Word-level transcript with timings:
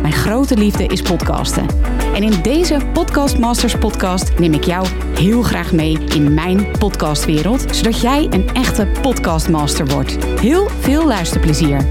Mijn 0.00 0.12
grote 0.12 0.56
liefde 0.56 0.86
is 0.86 1.02
podcasten. 1.02 1.66
En 2.14 2.22
in 2.22 2.42
deze 2.42 2.80
Podcast 2.92 3.38
Masters 3.38 3.78
podcast 3.78 4.38
neem 4.38 4.52
ik 4.52 4.64
jou 4.64 4.86
heel 5.14 5.42
graag 5.42 5.72
mee 5.72 5.98
in 5.98 6.34
mijn 6.34 6.66
podcastwereld, 6.78 7.76
zodat 7.76 8.00
jij 8.00 8.26
een 8.30 8.48
echte 8.48 8.88
podcastmaster 9.02 9.86
wordt. 9.86 10.24
Heel 10.24 10.68
veel 10.68 11.06
luisterplezier. 11.06 11.86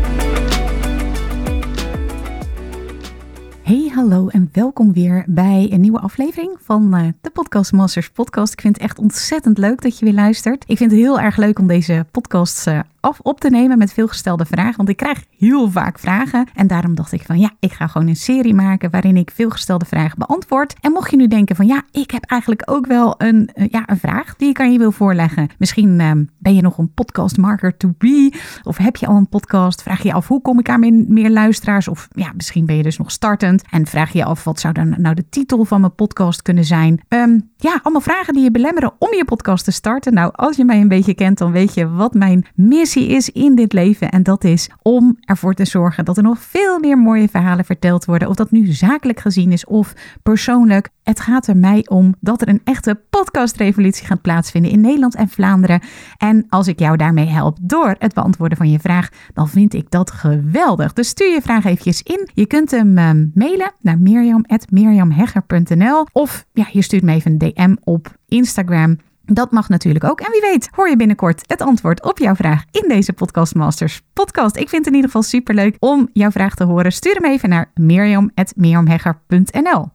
Hey, 3.64 3.92
hallo 3.94 4.28
en 4.28 4.50
welkom 4.52 4.94
weer 4.94 5.24
bij 5.28 5.68
een 5.72 5.82
nieuwe 5.82 6.00
aflevering 6.00 6.58
van 6.62 6.98
uh, 6.98 7.08
de 7.22 7.30
Podcast 7.30 7.72
Masters 7.72 8.10
podcast. 8.10 8.54
Ik 8.54 8.62
vind 8.62 8.76
het 8.76 8.84
echt 8.84 9.00
ontzettend 9.00 9.58
leuk 9.58 9.82
dat 9.82 10.00
je 10.00 10.06
weer 10.06 10.14
luistert. 10.14 10.64
Ik 10.68 10.78
vind 10.78 10.92
het 10.92 11.00
heel 11.00 11.20
erg 11.20 11.38
leuk 11.38 11.60
om 11.60 11.68
deze 11.68 12.06
podcasts 12.12 12.68
uh, 12.68 12.80
af 13.00 13.20
op 13.20 13.40
te 13.40 13.50
nemen 13.50 13.78
met 13.78 13.94
veelgestelde 13.94 14.46
vragen. 14.46 14.78
Want 14.78 14.90
ik 14.90 14.98
krijg 14.98 15.24
heel 15.38 15.72
vaak 15.72 16.00
vragen. 16.00 16.48
En 16.56 16.68
daarom 16.68 16.96
dacht 16.96 17.12
ik 17.12 17.22
van 17.26 17.40
ja, 17.40 17.52
ik 17.60 17.72
ga 17.72 17.88
gewoon 17.88 18.08
een 18.08 18.16
serie 18.16 18.54
maken 18.54 18.92
waarin 18.92 19.18
ik 19.18 19.32
veelgestelde 19.32 19.86
vragen 19.86 20.20
beantwoord. 20.20 20.76
En 20.82 20.92
mocht 20.92 21.12
je 21.12 21.18
nu 21.18 21.28
denken 21.28 21.56
van 21.56 21.68
ja, 21.68 21.82
ik 21.92 22.12
heb 22.12 22.24
eigenlijk 22.26 22.62
ook 22.66 22.86
wel 22.86 23.16
een, 23.18 23.50
uh, 23.56 23.68
ja, 23.70 23.84
een 23.86 24.00
vraag 24.00 24.36
die 24.36 24.50
ik 24.50 24.60
aan 24.60 24.72
je 24.72 24.78
wil 24.78 24.92
voorleggen. 24.92 25.50
Misschien 25.58 26.00
uh, 26.00 26.12
ben 26.38 26.56
je 26.56 26.62
nog 26.62 26.78
een 26.78 26.94
podcast 26.94 27.38
marker 27.38 27.78
to 27.78 27.94
be. 27.98 28.34
Of 28.64 28.78
heb 28.78 28.96
je 28.96 29.08
al 29.08 29.16
een 29.16 29.30
podcast? 29.30 29.82
Vraag 29.82 30.04
je 30.04 30.14
af 30.14 30.28
hoe 30.28 30.42
kom 30.42 30.60
ik 30.60 30.70
aan 30.70 30.80
meer, 30.80 31.06
meer 31.08 31.30
luisteraars? 31.30 31.88
Of 31.88 32.08
ja, 32.12 32.32
misschien 32.36 32.66
ben 32.66 32.76
je 32.76 32.84
dus 32.84 32.98
nog 32.98 33.12
startend. 33.12 33.64
En 33.70 33.86
vraag 33.86 34.14
je 34.14 34.26
af 34.26 34.44
wat 34.44 34.60
zou 34.60 34.74
dan 34.74 34.96
nou 34.98 35.16
de 35.16 35.30
titel 35.30 35.66
van 35.66 35.82
mijn 35.82 35.96
podcast 35.96 36.42
kunnen 36.42 36.66
zijn? 36.66 37.02
Um, 37.08 37.50
ja, 37.58 37.80
allemaal 37.84 38.02
vragen 38.02 38.34
die 38.34 38.44
je 38.44 38.52
belemmeren 38.52 38.94
om 39.00 39.14
je 39.14 39.26
podcast 39.26 39.66
te 39.66 39.72
starten. 39.72 40.14
Nou, 40.14 40.32
als 40.36 40.56
je 40.56 40.66
mij 40.66 40.82
een 40.82 40.88
beetje 40.88 41.14
kent, 41.14 41.38
dan 41.38 41.52
weet 41.52 41.74
je 41.74 41.90
wat 41.90 42.14
mijn 42.14 42.46
is 42.96 43.30
in 43.30 43.56
dit 43.56 43.74
leven. 43.74 44.10
En 44.10 44.24
dat 44.24 44.44
is 44.44 44.70
om 44.82 45.18
ervoor 45.20 45.54
te 45.54 45.66
zorgen 45.66 46.06
dat 46.06 46.18
er 46.18 46.24
nog 46.24 46.40
veel 46.40 46.80
meer 46.80 46.98
mooie 46.98 47.30
verhalen 47.30 47.66
verteld 47.66 48.06
worden. 48.06 48.28
Of 48.28 48.36
dat 48.36 48.52
nu 48.52 48.66
zakelijk 48.66 49.20
gezien 49.20 49.52
is 49.52 49.66
of 49.66 49.94
persoonlijk. 50.24 50.90
Het 51.04 51.20
gaat 51.20 51.48
er 51.48 51.58
mij 51.58 51.86
om 51.88 52.16
dat 52.20 52.42
er 52.42 52.50
een 52.50 52.62
echte 52.64 53.02
podcastrevolutie 53.10 54.06
gaat 54.06 54.22
plaatsvinden 54.22 54.72
in 54.72 54.82
Nederland 54.82 55.16
en 55.16 55.30
Vlaanderen. 55.30 55.82
En 56.18 56.46
als 56.50 56.68
ik 56.68 56.80
jou 56.80 56.98
daarmee 56.98 57.28
help 57.28 57.58
door 57.62 57.96
het 58.00 58.14
beantwoorden 58.14 58.58
van 58.58 58.72
je 58.72 58.80
vraag, 58.80 59.10
dan 59.34 59.50
vind 59.50 59.74
ik 59.74 59.92
dat 59.92 60.12
geweldig. 60.12 60.94
Dus 60.94 61.08
stuur 61.08 61.34
je 61.34 61.42
vraag 61.42 61.66
eventjes 61.66 62.02
in. 62.02 62.30
Je 62.34 62.46
kunt 62.46 62.72
hem 62.72 62.98
uh, 62.98 63.10
mailen 63.34 63.72
naar 63.82 64.00
mirjam.mirjamhegger.nl 64.00 66.06
of 66.12 66.46
ja, 66.54 66.68
je 66.72 66.82
stuurt 66.82 67.04
me 67.04 67.14
even 67.14 67.32
een 67.32 67.38
DM 67.38 67.76
op 67.84 68.18
Instagram. 68.28 68.98
Dat 69.32 69.52
mag 69.52 69.70
natuurlijk 69.70 70.04
ook. 70.04 70.20
En 70.20 70.32
wie 70.32 70.42
weet, 70.42 70.70
hoor 70.72 70.90
je 70.90 70.96
binnenkort 70.96 71.44
het 71.48 71.62
antwoord 71.62 72.04
op 72.04 72.18
jouw 72.18 72.36
vraag 72.36 72.64
in 72.72 72.86
deze 72.88 73.14
Podcast 73.14 73.56
Masters 73.56 74.02
podcast. 74.14 74.56
Ik 74.56 74.70
vind 74.70 74.86
het 74.86 74.88
in 74.88 74.94
ieder 74.94 75.10
geval 75.10 75.24
superleuk 75.24 75.76
om 75.80 76.10
jouw 76.14 76.32
vraag 76.32 76.56
te 76.56 76.64
horen. 76.64 76.92
Stuur 76.92 77.14
hem 77.14 77.26
even 77.26 77.50
naar 77.50 77.72
mirjam.mirjamhegger.nl. 77.74 79.90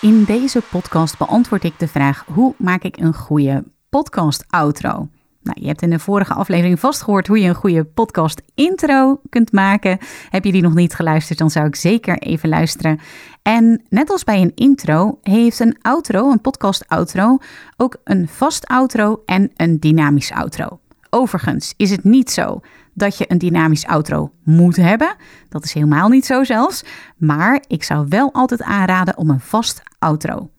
In 0.00 0.24
deze 0.24 0.62
podcast 0.70 1.18
beantwoord 1.18 1.64
ik 1.64 1.78
de 1.78 1.88
vraag: 1.88 2.24
hoe 2.26 2.54
maak 2.58 2.82
ik 2.82 2.96
een 2.96 3.14
goede 3.14 3.64
podcast 3.88 4.44
outro? 4.48 5.08
Nou, 5.42 5.60
je 5.60 5.66
hebt 5.66 5.82
in 5.82 5.90
de 5.90 5.98
vorige 5.98 6.34
aflevering 6.34 6.80
vast 6.80 7.02
gehoord 7.02 7.26
hoe 7.26 7.40
je 7.40 7.48
een 7.48 7.54
goede 7.54 7.84
podcast 7.84 8.42
intro 8.54 9.20
kunt 9.28 9.52
maken. 9.52 9.98
Heb 10.28 10.44
je 10.44 10.52
die 10.52 10.62
nog 10.62 10.74
niet 10.74 10.94
geluisterd, 10.94 11.38
dan 11.38 11.50
zou 11.50 11.66
ik 11.66 11.76
zeker 11.76 12.18
even 12.18 12.48
luisteren. 12.48 13.00
En 13.42 13.82
net 13.88 14.10
als 14.10 14.24
bij 14.24 14.40
een 14.40 14.52
intro 14.54 15.18
heeft 15.22 15.60
een 15.60 15.76
outro, 15.80 16.30
een 16.30 16.40
podcast 16.40 16.88
outro, 16.88 17.38
ook 17.76 17.96
een 18.04 18.28
vast 18.28 18.66
outro 18.66 19.22
en 19.26 19.50
een 19.56 19.80
dynamisch 19.80 20.32
outro. 20.32 20.80
Overigens 21.10 21.74
is 21.76 21.90
het 21.90 22.04
niet 22.04 22.30
zo 22.30 22.60
dat 22.94 23.18
je 23.18 23.24
een 23.28 23.38
dynamisch 23.38 23.86
outro 23.86 24.32
moet 24.44 24.76
hebben. 24.76 25.14
Dat 25.48 25.64
is 25.64 25.72
helemaal 25.72 26.08
niet 26.08 26.26
zo 26.26 26.44
zelfs. 26.44 26.84
Maar 27.16 27.64
ik 27.66 27.82
zou 27.82 28.06
wel 28.08 28.32
altijd 28.32 28.62
aanraden 28.62 29.16
om 29.16 29.30
een 29.30 29.40
vast 29.40 29.82
outro 29.98 30.50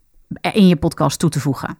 in 0.41 0.67
je 0.67 0.75
podcast 0.75 1.19
toe 1.19 1.29
te 1.29 1.39
voegen. 1.39 1.77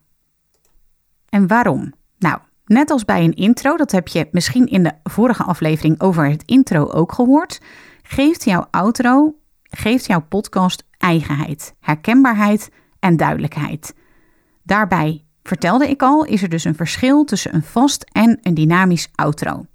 En 1.29 1.47
waarom? 1.47 1.94
Nou, 2.17 2.40
Net 2.71 2.89
als 2.89 3.05
bij 3.05 3.23
een 3.23 3.33
intro, 3.33 3.77
dat 3.77 3.91
heb 3.91 4.07
je 4.07 4.27
misschien 4.31 4.65
in 4.65 4.83
de 4.83 4.91
vorige 5.03 5.43
aflevering 5.43 6.01
over 6.01 6.29
het 6.29 6.43
intro 6.45 6.89
ook 6.89 7.11
gehoord, 7.11 7.61
geeft 8.03 8.43
jouw 8.43 8.67
outro, 8.69 9.35
geeft 9.63 10.05
jouw 10.05 10.21
podcast 10.29 10.83
eigenheid, 10.97 11.73
herkenbaarheid 11.79 12.69
en 12.99 13.17
duidelijkheid. 13.17 13.93
Daarbij, 14.63 15.25
vertelde 15.43 15.89
ik 15.89 16.01
al, 16.01 16.25
is 16.25 16.41
er 16.41 16.49
dus 16.49 16.63
een 16.63 16.75
verschil 16.75 17.23
tussen 17.23 17.55
een 17.55 17.63
vast 17.63 18.03
en 18.11 18.39
een 18.41 18.53
dynamisch 18.53 19.09
outro. 19.15 19.65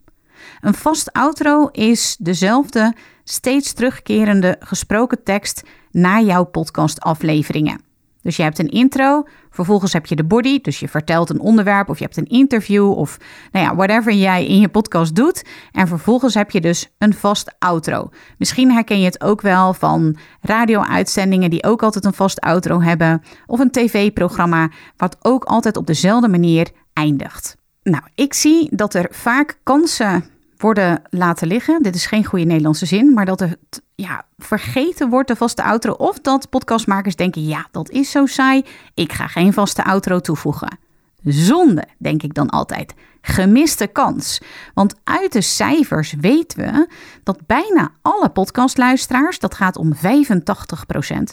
Een 0.61 0.75
vast 0.75 1.13
outro 1.13 1.67
is 1.67 2.17
dezelfde 2.19 2.95
steeds 3.25 3.73
terugkerende 3.73 4.57
gesproken 4.59 5.23
tekst 5.23 5.63
na 5.91 6.21
jouw 6.21 6.45
podcastafleveringen. 6.45 7.86
Dus 8.27 8.37
je 8.37 8.43
hebt 8.43 8.59
een 8.59 8.69
intro, 8.69 9.25
vervolgens 9.51 9.93
heb 9.93 10.07
je 10.07 10.17
de 10.17 10.25
body, 10.25 10.61
dus 10.61 10.81
je 10.81 10.89
vertelt 10.89 11.31
een 11.31 11.41
onderwerp 11.41 11.89
of 11.89 11.99
je 11.99 12.05
hebt 12.05 12.17
een 12.17 12.27
interview 12.27 12.91
of 12.91 13.19
nou 13.53 13.65
ja, 13.65 13.75
whatever 13.75 14.13
jij 14.13 14.47
in 14.47 14.61
je 14.61 14.69
podcast 14.69 15.15
doet. 15.15 15.45
En 15.73 15.89
vervolgens 15.89 16.35
heb 16.35 16.51
je 16.51 16.61
dus 16.61 16.91
een 16.99 17.15
vast 17.15 17.55
outro. 17.59 18.09
Misschien 18.39 18.73
herken 18.73 18.99
je 18.99 19.05
het 19.05 19.23
ook 19.23 19.41
wel 19.41 19.75
van 19.75 20.17
radio-uitzendingen 20.41 21.51
die 21.51 21.65
ook 21.65 21.83
altijd 21.83 22.05
een 22.05 22.13
vast 22.13 22.41
outro 22.41 22.81
hebben, 22.81 23.23
of 23.47 23.61
een 23.61 23.71
tv-programma 23.71 24.71
wat 24.97 25.17
ook 25.21 25.45
altijd 25.45 25.77
op 25.77 25.87
dezelfde 25.87 26.29
manier 26.29 26.71
eindigt. 26.93 27.57
Nou, 27.83 28.03
ik 28.15 28.35
zie 28.35 28.69
dat 28.71 28.95
er 28.95 29.07
vaak 29.11 29.59
kansen 29.63 30.25
worden 30.57 31.03
laten 31.11 31.49
liggen. 31.49 31.83
Dit 31.83 31.95
is 31.95 32.07
geen 32.07 32.25
goede 32.25 32.45
Nederlandse 32.45 32.87
zin, 32.87 33.13
maar 33.13 33.25
dat 33.25 33.41
er 33.41 33.57
ja, 33.95 34.27
vergeten 34.39 35.09
wordt 35.09 35.29
de 35.29 35.37
vaste 35.37 35.63
outro. 35.63 35.93
Of 35.93 36.21
dat 36.21 36.51
podcastmakers 36.51 37.17
denken, 37.17 37.47
ja, 37.47 37.67
dat 37.71 37.91
is 37.91 38.11
zo 38.11 38.27
saai, 38.27 38.65
ik 38.95 39.13
ga 39.13 39.27
geen 39.27 39.53
vaste 39.53 39.85
outro 39.85 40.21
toevoegen. 40.21 40.79
Zonde, 41.25 41.85
denk 41.99 42.23
ik 42.23 42.35
dan 42.35 42.51
altijd. 42.51 42.95
Gemiste 43.21 43.87
kans. 43.87 44.41
Want 44.75 44.95
uit 45.05 45.33
de 45.33 45.41
cijfers 45.41 46.13
weten 46.21 46.59
we 46.59 46.89
dat 47.23 47.47
bijna 47.47 47.91
alle 48.03 48.29
podcastluisteraars, 48.29 49.39
dat 49.39 49.55
gaat 49.55 49.77
om 49.77 49.95
85%, 49.95 49.99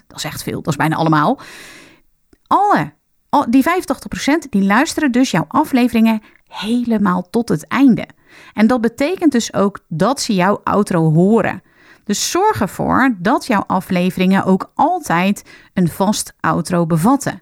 dat 0.08 0.18
is 0.18 0.24
echt 0.24 0.44
veel, 0.44 0.62
dat 0.62 0.74
is 0.74 0.76
bijna 0.76 0.96
allemaal. 0.96 1.40
Alle, 2.48 2.94
die 3.50 3.64
85% 3.64 4.50
die 4.50 4.64
luisteren 4.64 5.12
dus 5.12 5.32
jouw 5.32 5.46
afleveringen 5.48 6.22
helemaal 6.48 7.30
tot 7.30 7.50
het 7.50 7.68
einde. 7.68 8.08
En 8.54 8.68
dat 8.68 8.82
betekent 8.82 9.32
dus 9.32 9.54
ook 9.54 9.80
dat 9.88 10.22
ze 10.22 10.34
jouw 10.34 10.62
outro 10.64 11.12
horen. 11.14 11.62
Dus 12.04 12.32
zorg 12.32 12.62
ervoor 12.62 13.16
dat 13.20 13.46
jouw 13.46 13.64
afleveringen 13.68 14.44
ook 14.44 14.72
altijd 14.76 15.50
een 15.74 15.88
vast 15.88 16.34
outro 16.40 16.86
bevatten. 16.86 17.42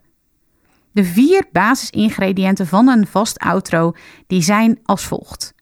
De 0.91 1.03
vier 1.03 1.45
basisingrediënten 1.51 2.67
van 2.67 2.87
een 2.87 3.07
vast 3.07 3.39
outro 3.39 3.93
die 4.27 4.41
zijn 4.41 4.79
als 4.83 5.05
volgt. 5.05 5.53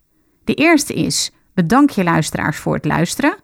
De 0.44 0.54
eerste 0.54 0.94
is 0.94 1.32
bedank 1.54 1.90
je 1.90 2.04
luisteraars 2.04 2.58
voor 2.58 2.76
het 2.76 2.86
luisteren. 2.86 3.36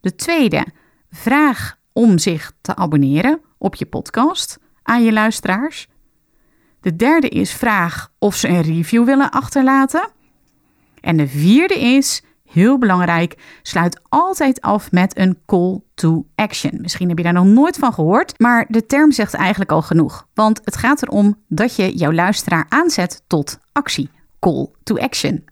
De 0.00 0.14
tweede, 0.14 0.66
vraag 1.10 1.78
om 1.92 2.18
zich 2.18 2.52
te 2.60 2.76
abonneren 2.76 3.40
op 3.58 3.74
je 3.74 3.86
podcast 3.86 4.58
aan 4.82 5.04
je 5.04 5.12
luisteraars. 5.12 5.88
De 6.80 6.96
derde 6.96 7.28
is 7.28 7.52
vraag 7.52 8.12
of 8.18 8.34
ze 8.34 8.48
een 8.48 8.62
review 8.62 9.04
willen 9.04 9.30
achterlaten. 9.30 10.10
En 11.06 11.16
de 11.16 11.28
vierde 11.28 11.80
is, 11.80 12.22
heel 12.44 12.78
belangrijk, 12.78 13.36
sluit 13.62 14.00
altijd 14.08 14.60
af 14.60 14.92
met 14.92 15.18
een 15.18 15.38
call 15.46 15.80
to 15.94 16.26
action. 16.34 16.78
Misschien 16.80 17.08
heb 17.08 17.18
je 17.18 17.24
daar 17.24 17.32
nog 17.32 17.44
nooit 17.44 17.76
van 17.76 17.92
gehoord, 17.92 18.38
maar 18.38 18.66
de 18.68 18.86
term 18.86 19.12
zegt 19.12 19.34
eigenlijk 19.34 19.72
al 19.72 19.82
genoeg. 19.82 20.26
Want 20.34 20.60
het 20.64 20.76
gaat 20.76 21.02
erom 21.02 21.36
dat 21.48 21.76
je 21.76 21.96
jouw 21.96 22.12
luisteraar 22.12 22.66
aanzet 22.68 23.22
tot 23.26 23.58
actie. 23.72 24.10
Call 24.40 24.68
to 24.82 24.96
action. 24.96 25.44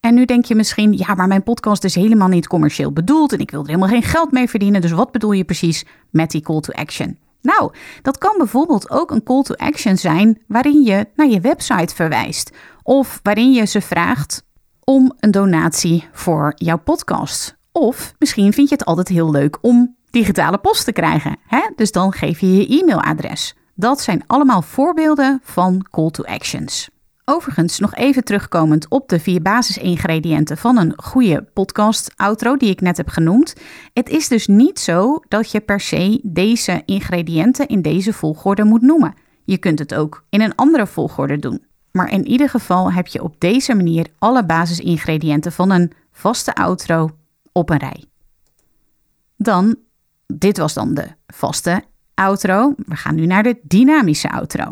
En 0.00 0.14
nu 0.14 0.24
denk 0.24 0.44
je 0.44 0.54
misschien, 0.54 0.92
ja, 0.92 1.14
maar 1.14 1.28
mijn 1.28 1.42
podcast 1.42 1.84
is 1.84 1.94
helemaal 1.94 2.28
niet 2.28 2.46
commercieel 2.46 2.92
bedoeld 2.92 3.32
en 3.32 3.38
ik 3.38 3.50
wil 3.50 3.60
er 3.60 3.66
helemaal 3.66 3.88
geen 3.88 4.02
geld 4.02 4.32
mee 4.32 4.48
verdienen. 4.48 4.80
Dus 4.80 4.92
wat 4.92 5.12
bedoel 5.12 5.32
je 5.32 5.44
precies 5.44 5.84
met 6.10 6.30
die 6.30 6.42
call 6.42 6.60
to 6.60 6.72
action? 6.72 7.18
Nou, 7.42 7.72
dat 8.02 8.18
kan 8.18 8.34
bijvoorbeeld 8.38 8.90
ook 8.90 9.10
een 9.10 9.22
call 9.22 9.42
to 9.42 9.54
action 9.54 9.96
zijn 9.96 10.42
waarin 10.46 10.82
je 10.82 11.06
naar 11.14 11.28
je 11.28 11.40
website 11.40 11.94
verwijst 11.94 12.50
of 12.82 13.20
waarin 13.22 13.52
je 13.52 13.66
ze 13.66 13.80
vraagt 13.80 14.46
om 14.88 15.12
een 15.20 15.30
donatie 15.30 16.08
voor 16.12 16.52
jouw 16.56 16.78
podcast. 16.78 17.56
Of 17.72 18.14
misschien 18.18 18.52
vind 18.52 18.68
je 18.68 18.74
het 18.74 18.84
altijd 18.84 19.08
heel 19.08 19.30
leuk 19.30 19.58
om 19.60 19.96
digitale 20.10 20.58
post 20.58 20.84
te 20.84 20.92
krijgen. 20.92 21.36
Hè? 21.46 21.70
Dus 21.76 21.92
dan 21.92 22.12
geef 22.12 22.40
je 22.40 22.56
je 22.56 22.80
e-mailadres. 22.80 23.54
Dat 23.74 24.00
zijn 24.00 24.24
allemaal 24.26 24.62
voorbeelden 24.62 25.40
van 25.42 25.86
call 25.90 26.10
to 26.10 26.24
actions. 26.24 26.88
Overigens, 27.24 27.78
nog 27.78 27.94
even 27.94 28.24
terugkomend 28.24 28.88
op 28.88 29.08
de 29.08 29.20
vier 29.20 29.42
basisingrediënten 29.42 30.58
van 30.58 30.78
een 30.78 30.92
goede 30.96 31.42
podcast-outro 31.54 32.56
die 32.56 32.70
ik 32.70 32.80
net 32.80 32.96
heb 32.96 33.08
genoemd. 33.08 33.54
Het 33.92 34.08
is 34.08 34.28
dus 34.28 34.46
niet 34.46 34.78
zo 34.78 35.20
dat 35.28 35.50
je 35.50 35.60
per 35.60 35.80
se 35.80 36.20
deze 36.22 36.82
ingrediënten 36.84 37.66
in 37.66 37.82
deze 37.82 38.12
volgorde 38.12 38.64
moet 38.64 38.82
noemen. 38.82 39.14
Je 39.44 39.58
kunt 39.58 39.78
het 39.78 39.94
ook 39.94 40.24
in 40.28 40.40
een 40.40 40.54
andere 40.54 40.86
volgorde 40.86 41.38
doen. 41.38 41.67
Maar 41.90 42.10
in 42.10 42.26
ieder 42.26 42.48
geval 42.48 42.92
heb 42.92 43.06
je 43.06 43.22
op 43.22 43.34
deze 43.38 43.74
manier 43.74 44.06
alle 44.18 44.44
basisingrediënten 44.44 45.52
van 45.52 45.70
een 45.70 45.92
vaste 46.12 46.54
outro 46.54 47.10
op 47.52 47.70
een 47.70 47.78
rij. 47.78 48.04
Dan, 49.36 49.76
dit 50.26 50.58
was 50.58 50.74
dan 50.74 50.94
de 50.94 51.08
vaste 51.26 51.82
outro. 52.14 52.74
We 52.76 52.96
gaan 52.96 53.14
nu 53.14 53.26
naar 53.26 53.42
de 53.42 53.58
dynamische 53.62 54.30
outro. 54.30 54.70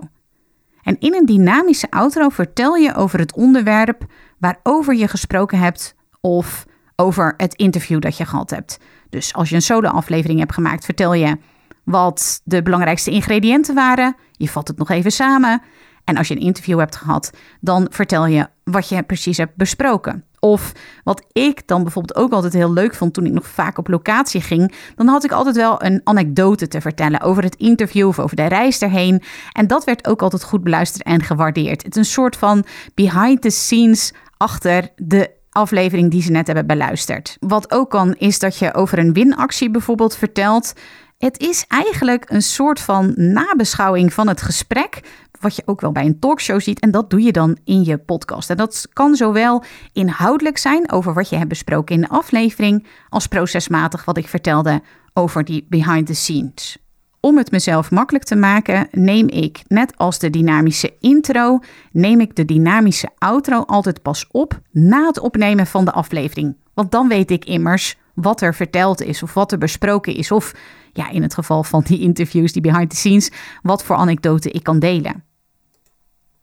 En 0.82 0.96
in 0.98 1.14
een 1.14 1.26
dynamische 1.26 1.90
outro 1.90 2.28
vertel 2.28 2.74
je 2.74 2.94
over 2.94 3.18
het 3.18 3.34
onderwerp 3.34 4.04
waarover 4.38 4.94
je 4.94 5.08
gesproken 5.08 5.58
hebt 5.58 5.94
of 6.20 6.66
over 6.96 7.34
het 7.36 7.54
interview 7.54 8.00
dat 8.00 8.16
je 8.16 8.24
gehad 8.24 8.50
hebt. 8.50 8.78
Dus 9.08 9.34
als 9.34 9.48
je 9.48 9.54
een 9.54 9.62
solo-aflevering 9.62 10.38
hebt 10.38 10.54
gemaakt, 10.54 10.84
vertel 10.84 11.14
je 11.14 11.38
wat 11.84 12.40
de 12.44 12.62
belangrijkste 12.62 13.10
ingrediënten 13.10 13.74
waren. 13.74 14.16
Je 14.32 14.48
vat 14.48 14.68
het 14.68 14.78
nog 14.78 14.90
even 14.90 15.12
samen. 15.12 15.62
En 16.06 16.16
als 16.16 16.28
je 16.28 16.34
een 16.34 16.40
interview 16.40 16.78
hebt 16.78 16.96
gehad, 16.96 17.30
dan 17.60 17.86
vertel 17.90 18.26
je 18.26 18.48
wat 18.64 18.88
je 18.88 19.02
precies 19.02 19.36
hebt 19.36 19.56
besproken. 19.56 20.24
Of 20.38 20.72
wat 21.04 21.24
ik 21.32 21.66
dan 21.66 21.82
bijvoorbeeld 21.82 22.18
ook 22.18 22.32
altijd 22.32 22.52
heel 22.52 22.72
leuk 22.72 22.94
vond 22.94 23.14
toen 23.14 23.26
ik 23.26 23.32
nog 23.32 23.46
vaak 23.46 23.78
op 23.78 23.88
locatie 23.88 24.40
ging, 24.40 24.74
dan 24.94 25.06
had 25.06 25.24
ik 25.24 25.32
altijd 25.32 25.56
wel 25.56 25.82
een 25.82 26.00
anekdote 26.04 26.68
te 26.68 26.80
vertellen 26.80 27.20
over 27.20 27.42
het 27.42 27.54
interview 27.54 28.06
of 28.06 28.18
over 28.18 28.36
de 28.36 28.46
reis 28.46 28.80
erheen. 28.80 29.22
En 29.52 29.66
dat 29.66 29.84
werd 29.84 30.06
ook 30.06 30.22
altijd 30.22 30.44
goed 30.44 30.62
beluisterd 30.62 31.02
en 31.04 31.22
gewaardeerd. 31.22 31.82
Het 31.82 31.96
is 31.96 32.06
een 32.06 32.12
soort 32.12 32.36
van 32.36 32.64
behind 32.94 33.42
the 33.42 33.50
scenes 33.50 34.12
achter 34.36 34.88
de 34.96 35.30
aflevering 35.50 36.10
die 36.10 36.22
ze 36.22 36.30
net 36.30 36.46
hebben 36.46 36.66
beluisterd. 36.66 37.36
Wat 37.40 37.72
ook 37.72 37.90
kan, 37.90 38.14
is 38.14 38.38
dat 38.38 38.58
je 38.58 38.74
over 38.74 38.98
een 38.98 39.12
winactie 39.12 39.70
bijvoorbeeld 39.70 40.16
vertelt. 40.16 40.72
Het 41.18 41.38
is 41.38 41.64
eigenlijk 41.68 42.24
een 42.30 42.42
soort 42.42 42.80
van 42.80 43.12
nabeschouwing 43.16 44.12
van 44.12 44.28
het 44.28 44.42
gesprek, 44.42 45.00
wat 45.40 45.56
je 45.56 45.62
ook 45.64 45.80
wel 45.80 45.92
bij 45.92 46.04
een 46.04 46.18
talkshow 46.18 46.60
ziet. 46.60 46.80
En 46.80 46.90
dat 46.90 47.10
doe 47.10 47.22
je 47.22 47.32
dan 47.32 47.56
in 47.64 47.84
je 47.84 47.98
podcast. 47.98 48.50
En 48.50 48.56
dat 48.56 48.88
kan 48.92 49.14
zowel 49.14 49.64
inhoudelijk 49.92 50.58
zijn 50.58 50.92
over 50.92 51.14
wat 51.14 51.28
je 51.28 51.36
hebt 51.36 51.48
besproken 51.48 51.94
in 51.94 52.00
de 52.00 52.08
aflevering, 52.08 52.86
als 53.08 53.26
procesmatig 53.26 54.04
wat 54.04 54.16
ik 54.16 54.28
vertelde 54.28 54.82
over 55.12 55.44
die 55.44 55.66
behind 55.68 56.06
the 56.06 56.14
scenes. 56.14 56.78
Om 57.20 57.36
het 57.36 57.50
mezelf 57.50 57.90
makkelijk 57.90 58.24
te 58.24 58.36
maken, 58.36 58.88
neem 58.90 59.28
ik, 59.28 59.62
net 59.66 59.96
als 59.96 60.18
de 60.18 60.30
dynamische 60.30 60.94
intro, 61.00 61.58
neem 61.92 62.20
ik 62.20 62.36
de 62.36 62.44
dynamische 62.44 63.08
outro 63.18 63.60
altijd 63.60 64.02
pas 64.02 64.26
op 64.30 64.60
na 64.70 65.06
het 65.06 65.18
opnemen 65.18 65.66
van 65.66 65.84
de 65.84 65.92
aflevering. 65.92 66.56
Want 66.74 66.90
dan 66.90 67.08
weet 67.08 67.30
ik 67.30 67.44
immers 67.44 67.96
wat 68.14 68.40
er 68.40 68.54
verteld 68.54 69.02
is 69.02 69.22
of 69.22 69.34
wat 69.34 69.52
er 69.52 69.58
besproken 69.58 70.14
is. 70.14 70.30
Of 70.30 70.54
ja, 70.92 71.10
in 71.10 71.22
het 71.22 71.34
geval 71.34 71.64
van 71.64 71.82
die 71.82 72.00
interviews, 72.00 72.52
die 72.52 72.62
behind 72.62 72.90
the 72.90 72.96
scenes, 72.96 73.30
wat 73.62 73.84
voor 73.84 73.96
anekdote 73.96 74.50
ik 74.50 74.62
kan 74.62 74.78
delen. 74.78 75.24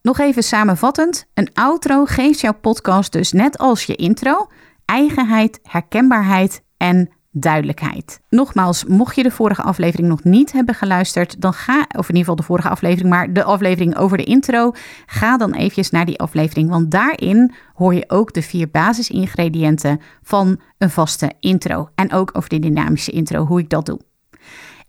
Nog 0.04 0.20
even 0.20 0.44
samenvattend, 0.44 1.26
een 1.34 1.50
outro 1.54 2.06
geeft 2.06 2.40
jouw 2.40 2.54
podcast 2.54 3.12
dus 3.12 3.32
net 3.32 3.58
als 3.58 3.84
je 3.84 3.96
intro 3.96 4.48
eigenheid, 4.86 5.60
herkenbaarheid 5.64 6.64
en 6.78 7.10
duidelijkheid. 7.32 8.20
Nogmaals, 8.30 8.86
mocht 8.86 9.16
je 9.16 9.24
de 9.24 9.32
vorige 9.32 9.62
aflevering 9.62 10.08
nog 10.08 10.24
niet 10.24 10.52
hebben 10.52 10.76
geluisterd, 10.76 11.42
dan 11.42 11.54
ga, 11.54 11.80
of 11.80 12.10
in 12.10 12.16
ieder 12.16 12.20
geval 12.20 12.36
de 12.36 12.44
vorige 12.44 12.70
aflevering, 12.70 13.10
maar 13.10 13.34
de 13.34 13.44
aflevering 13.44 13.98
over 13.98 14.18
de 14.18 14.24
intro, 14.24 14.72
ga 15.06 15.38
dan 15.38 15.54
eventjes 15.54 15.90
naar 15.90 16.06
die 16.06 16.20
aflevering, 16.20 16.70
want 16.70 16.92
daarin 16.92 17.54
hoor 17.74 17.94
je 17.94 18.10
ook 18.10 18.34
de 18.34 18.42
vier 18.42 18.70
basisingrediënten 18.70 20.02
van 20.22 20.60
een 20.78 20.90
vaste 20.90 21.32
intro 21.40 21.90
en 21.96 22.14
ook 22.14 22.30
over 22.34 22.50
de 22.50 22.60
dynamische 22.60 23.12
intro, 23.12 23.46
hoe 23.46 23.60
ik 23.60 23.70
dat 23.70 23.86
doe. 23.86 24.00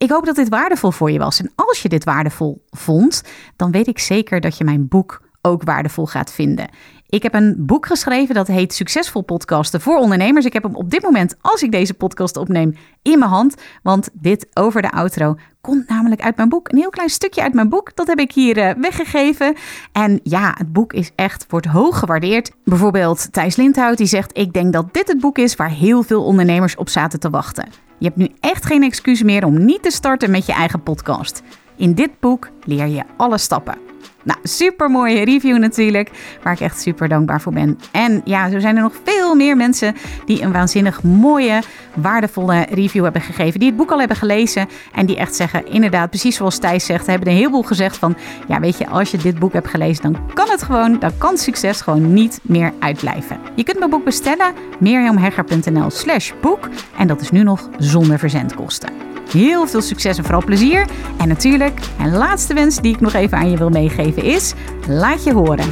Ik 0.05 0.11
hoop 0.11 0.25
dat 0.25 0.37
dit 0.37 0.49
waardevol 0.49 0.91
voor 0.91 1.11
je 1.11 1.19
was. 1.19 1.41
En 1.41 1.53
als 1.55 1.83
je 1.83 1.89
dit 1.89 2.05
waardevol 2.05 2.65
vond, 2.71 3.23
dan 3.57 3.71
weet 3.71 3.87
ik 3.87 3.99
zeker 3.99 4.41
dat 4.41 4.59
je 4.59 4.65
mijn 4.65 4.89
boek 4.89 5.23
ook 5.43 5.63
waardevol 5.63 6.07
gaat 6.07 6.33
vinden. 6.33 6.69
Ik 7.09 7.23
heb 7.23 7.35
een 7.35 7.55
boek 7.59 7.87
geschreven 7.87 8.35
dat 8.35 8.47
heet 8.47 8.75
Succesvol 8.75 9.23
Podcasten 9.23 9.81
voor 9.81 9.97
Ondernemers. 9.97 10.47
Ik 10.47 10.53
heb 10.53 10.63
hem 10.63 10.75
op 10.75 10.91
dit 10.91 11.03
moment, 11.03 11.37
als 11.41 11.63
ik 11.63 11.73
deze 11.73 11.95
podcast 11.95 12.37
opneem, 12.37 12.77
in 13.03 13.19
mijn 13.19 13.31
hand. 13.31 13.55
Want 13.83 14.09
dit 14.13 14.47
over 14.55 14.83
de 14.83 14.91
outro 14.91 15.37
komt 15.61 15.89
namelijk 15.89 16.23
uit 16.23 16.37
mijn 16.37 16.49
boek. 16.49 16.73
Een 16.73 16.79
heel 16.79 16.91
klein 16.91 17.11
stukje 17.11 17.43
uit 17.43 17.55
mijn 17.55 17.69
boek. 17.69 17.97
Dat 17.97 18.07
heb 18.07 18.19
ik 18.19 18.33
hier 18.33 18.57
uh, 18.57 18.71
weggegeven. 18.81 19.57
En 19.93 20.21
ja, 20.23 20.55
het 20.57 20.73
boek 20.73 20.93
is 20.93 21.11
echt, 21.15 21.47
wordt 21.49 21.67
hoog 21.67 21.99
gewaardeerd. 21.99 22.53
Bijvoorbeeld 22.65 23.33
Thijs 23.33 23.57
Lindhout 23.57 23.99
die 23.99 24.07
zegt... 24.07 24.39
ik 24.39 24.53
denk 24.53 24.73
dat 24.73 24.95
dit 24.95 25.09
het 25.09 25.21
boek 25.21 25.39
is 25.39 25.57
waar 25.57 25.71
heel 25.71 26.03
veel 26.03 26.25
ondernemers 26.25 26.77
op 26.77 26.89
zaten 26.89 27.21
te 27.21 27.31
wachten. 27.31 27.69
Je 28.05 28.11
hebt 28.11 28.23
nu 28.23 28.37
echt 28.41 28.67
geen 28.67 28.83
excuus 28.83 29.23
meer 29.23 29.45
om 29.45 29.65
niet 29.65 29.83
te 29.83 29.91
starten 29.91 30.31
met 30.31 30.47
je 30.47 30.53
eigen 30.53 30.83
podcast. 30.83 31.43
In 31.77 31.95
dit 31.95 32.11
boek 32.21 32.49
leer 32.65 32.87
je 32.87 33.03
alle 33.17 33.39
stappen. 33.39 33.85
Nou, 34.25 34.39
super 34.43 34.91
mooie 34.91 35.25
review 35.25 35.59
natuurlijk, 35.59 36.11
waar 36.43 36.53
ik 36.53 36.61
echt 36.61 36.81
super 36.81 37.09
dankbaar 37.09 37.41
voor 37.41 37.53
ben. 37.53 37.79
En 37.93 38.21
ja, 38.25 38.51
zo 38.51 38.59
zijn 38.59 38.77
er 38.77 38.83
nog 38.83 38.95
veel 39.05 39.35
meer 39.35 39.57
mensen 39.57 39.95
die 40.25 40.43
een 40.43 40.53
waanzinnig 40.53 41.03
mooie, 41.03 41.63
waardevolle 41.95 42.67
review 42.71 43.03
hebben 43.03 43.23
gegeven. 43.23 43.61
Die 43.61 43.69
het 43.69 43.79
boek 43.79 43.91
al 43.91 43.99
hebben 43.99 44.17
gelezen 44.17 44.69
en 44.93 45.07
die 45.07 45.17
echt 45.17 45.35
zeggen, 45.35 45.67
inderdaad, 45.67 46.11
precies 46.11 46.37
zoals 46.37 46.59
Thijs 46.59 46.87
zegt, 46.87 47.07
hebben 47.07 47.29
een 47.29 47.35
heleboel 47.35 47.63
gezegd 47.63 47.97
van, 47.97 48.17
ja 48.49 48.61
weet 48.61 48.79
je, 48.79 48.89
als 48.89 49.11
je 49.11 49.17
dit 49.17 49.39
boek 49.39 49.53
hebt 49.53 49.69
gelezen, 49.69 50.03
dan 50.03 50.35
kan 50.35 50.49
het 50.49 50.63
gewoon, 50.63 50.99
dan 50.99 51.19
kan 51.19 51.39
succes 51.39 51.81
gewoon 51.81 52.13
niet 52.13 52.41
meer 52.43 52.73
uitblijven. 52.79 53.39
Je 53.55 53.65
kunt 53.65 53.79
mijn 53.79 53.91
boek 53.91 54.05
bestellen, 54.05 54.53
mirjamhegger.nl 54.79 55.91
slash 55.91 56.33
boek. 56.41 56.69
En 56.99 57.07
dat 57.07 57.21
is 57.21 57.31
nu 57.31 57.43
nog 57.43 57.69
zonder 57.79 58.19
verzendkosten. 58.19 59.14
Heel 59.35 59.67
veel 59.67 59.83
succes 59.83 60.19
en 60.19 60.25
vooral 60.25 60.45
plezier. 60.45 60.87
En 61.19 61.29
natuurlijk, 61.29 61.81
een 61.99 62.13
laatste 62.13 62.55
wens 62.55 62.81
die 62.81 62.95
ik 62.95 63.01
nog 63.01 63.13
even 63.13 63.39
aan 63.39 63.51
je 63.51 63.57
wil 63.57 63.69
meegeven 63.69 64.23
is: 64.23 64.55
laat 64.89 65.25
je 65.25 65.33
horen. 65.33 65.67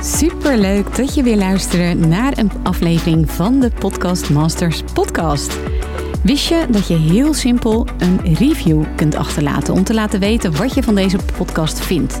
Super 0.00 0.58
leuk 0.58 0.96
dat 0.96 1.14
je 1.14 1.22
weer 1.22 1.36
luistert 1.36 2.06
naar 2.06 2.38
een 2.38 2.50
aflevering 2.62 3.30
van 3.30 3.60
de 3.60 3.70
Podcast 3.78 4.30
Masters 4.30 4.82
podcast. 4.92 5.58
Wist 6.22 6.48
je 6.48 6.66
dat 6.68 6.88
je 6.88 6.96
heel 6.96 7.34
simpel 7.34 7.86
een 7.98 8.34
review 8.34 8.84
kunt 8.96 9.14
achterlaten 9.14 9.74
om 9.74 9.84
te 9.84 9.94
laten 9.94 10.20
weten 10.20 10.56
wat 10.56 10.74
je 10.74 10.82
van 10.82 10.94
deze 10.94 11.18
podcast 11.36 11.80
vindt? 11.80 12.20